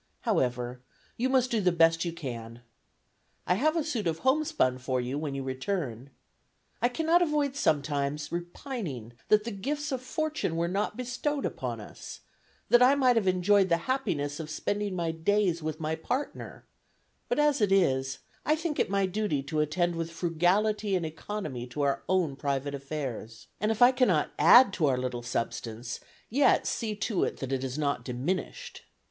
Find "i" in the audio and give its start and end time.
3.45-3.53, 6.81-6.89, 12.81-12.95, 18.43-18.55, 23.83-23.91